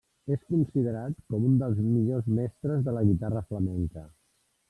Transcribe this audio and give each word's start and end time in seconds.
És 0.35 0.45
considerat 0.51 1.17
com 1.33 1.43
un 1.49 1.59
dels 1.63 1.83
millors 1.89 2.31
mestres 2.39 2.83
de 2.87 2.97
la 2.97 3.05
guitarra 3.11 3.47
flamenca. 3.53 4.07